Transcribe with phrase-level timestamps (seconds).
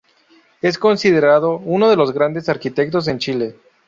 [0.63, 3.55] Es considerado uno de los Grandes Arquitectos en Chile.